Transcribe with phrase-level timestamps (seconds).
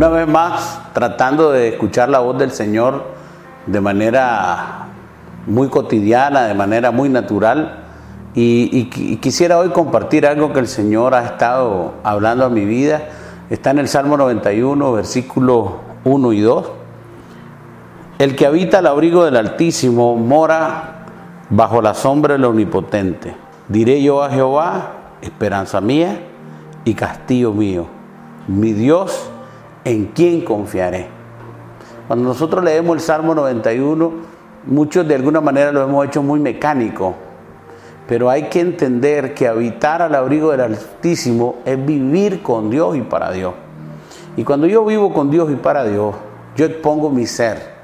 [0.00, 3.04] Una vez más, tratando de escuchar la voz del Señor
[3.66, 4.86] de manera
[5.46, 7.80] muy cotidiana, de manera muy natural.
[8.34, 8.86] Y,
[9.20, 13.08] quisiera hoy compartir algo que el Señor ha estado hablando a mi vida.
[13.50, 15.72] Está en el Salmo 91, versículos
[16.04, 16.70] 1 y 2.
[18.20, 21.04] El que habita al abrigo del Altísimo mora
[21.50, 23.36] bajo la sombra del Omnipotente.
[23.68, 26.22] Diré yo a Jehová, esperanza mía
[26.86, 27.86] y castillo mío,
[28.48, 29.29] mi Dios
[29.84, 31.08] en quién confiaré.
[32.06, 34.12] Cuando nosotros leemos el Salmo 91,
[34.66, 37.14] muchos de alguna manera lo hemos hecho muy mecánico,
[38.08, 43.02] pero hay que entender que habitar al abrigo del Altísimo es vivir con Dios y
[43.02, 43.54] para Dios.
[44.36, 46.14] Y cuando yo vivo con Dios y para Dios,
[46.56, 47.74] yo expongo mi ser,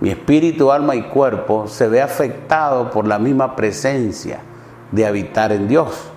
[0.00, 4.40] mi espíritu, alma y cuerpo se ve afectado por la misma presencia
[4.92, 6.08] de habitar en Dios.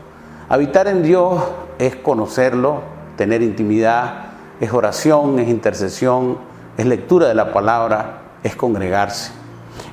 [0.48, 1.43] Habitar en Dios
[1.79, 2.81] es conocerlo,
[3.18, 4.30] tener intimidad,
[4.62, 6.37] es oración, es intercesión,
[6.77, 9.31] es lectura de la palabra, es congregarse.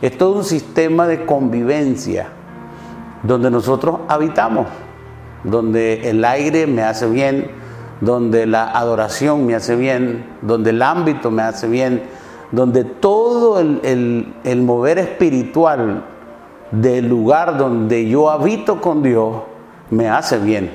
[0.03, 2.29] Es todo un sistema de convivencia
[3.23, 4.67] donde nosotros habitamos,
[5.43, 7.51] donde el aire me hace bien,
[8.03, 12.03] donde la adoración me hace bien, donde el ámbito me hace bien,
[12.53, 16.05] donde todo el, el mover espiritual
[16.71, 19.45] del lugar donde yo habito con Dios
[19.91, 20.71] me hace bien.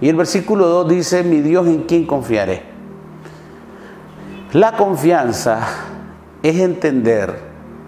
[0.00, 2.73] Y el versículo 2 dice, mi Dios en quién confiaré.
[4.54, 5.66] La confianza
[6.44, 7.34] es entender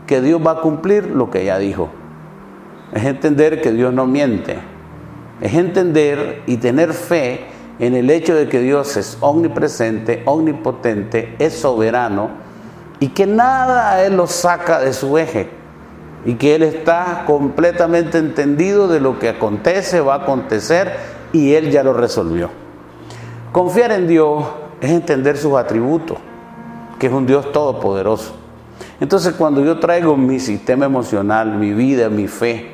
[0.05, 1.91] que Dios va a cumplir lo que ya dijo.
[2.93, 4.59] Es entender que Dios no miente.
[5.41, 7.45] Es entender y tener fe
[7.79, 12.31] en el hecho de que Dios es omnipresente, omnipotente, es soberano
[12.99, 15.49] y que nada a Él lo saca de su eje
[16.25, 20.97] y que Él está completamente entendido de lo que acontece, va a acontecer
[21.33, 22.51] y Él ya lo resolvió.
[23.53, 24.45] Confiar en Dios
[24.81, 26.19] es entender sus atributos
[26.99, 28.33] que es un Dios todopoderoso.
[29.01, 32.71] Entonces cuando yo traigo mi sistema emocional, mi vida, mi fe,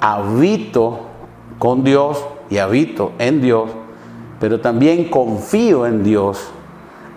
[0.00, 1.00] habito
[1.58, 3.70] con Dios y habito en Dios,
[4.38, 6.50] pero también confío en Dios,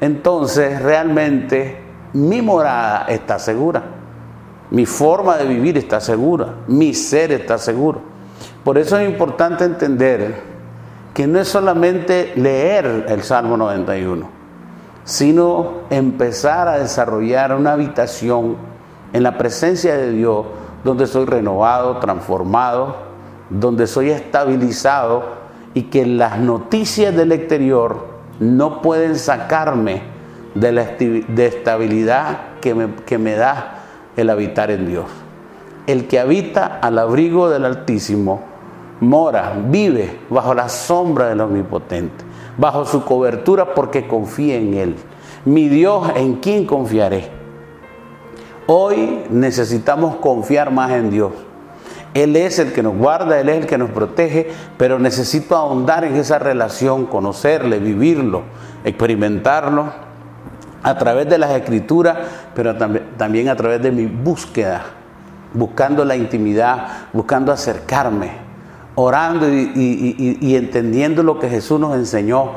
[0.02, 1.78] entonces realmente
[2.14, 3.84] mi morada está segura,
[4.72, 8.02] mi forma de vivir está segura, mi ser está seguro.
[8.64, 10.42] Por eso es importante entender
[11.14, 14.43] que no es solamente leer el Salmo 91,
[15.04, 18.56] sino empezar a desarrollar una habitación
[19.12, 20.46] en la presencia de Dios
[20.84, 22.96] donde soy renovado, transformado,
[23.50, 25.24] donde soy estabilizado
[25.74, 28.08] y que las noticias del exterior
[28.40, 30.02] no pueden sacarme
[30.56, 33.80] de la estabilidad que me, que me da
[34.16, 35.06] el habitar en Dios.
[35.88, 38.53] El que habita al abrigo del Altísimo
[39.00, 44.96] mora, vive bajo la sombra del Omnipotente bajo su cobertura porque confía en Él.
[45.46, 47.30] Mi Dios, ¿en quién confiaré?
[48.68, 51.34] Hoy necesitamos confiar más en Dios.
[52.14, 56.04] Él es el que nos guarda, Él es el que nos protege, pero necesito ahondar
[56.04, 58.44] en esa relación, conocerle, vivirlo,
[58.84, 59.92] experimentarlo
[60.84, 62.18] a través de las escrituras,
[62.54, 62.76] pero
[63.18, 64.84] también a través de mi búsqueda,
[65.54, 68.43] buscando la intimidad, buscando acercarme,
[68.96, 72.52] orando y, entendiendo lo que Jesús nos enseñó,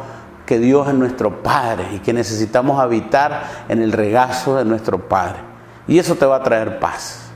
[0.45, 5.39] que Dios es nuestro Padre y que necesitamos habitar en el regazo de nuestro Padre.
[5.89, 7.31] Y eso te va a traer paz.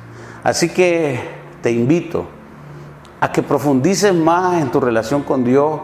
[0.44, 1.20] Así que
[1.62, 2.26] te invito
[3.20, 5.80] a que profundices más en tu relación con Dios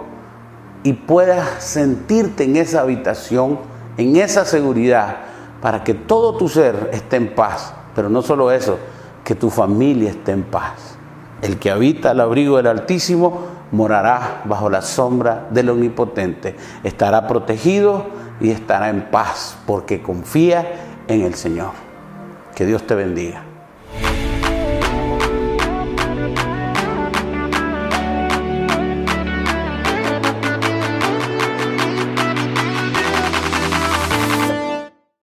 [0.83, 3.59] y puedas sentirte en esa habitación,
[3.97, 5.17] en esa seguridad,
[5.61, 7.75] para que todo tu ser esté en paz.
[7.95, 8.79] Pero no solo eso,
[9.25, 10.96] que tu familia esté en paz.
[11.43, 16.57] El que habita al abrigo del Altísimo morará bajo la sombra del Omnipotente.
[16.83, 18.07] Estará protegido
[18.41, 21.73] y estará en paz porque confía en el Señor.
[22.55, 23.46] Que Dios te bendiga.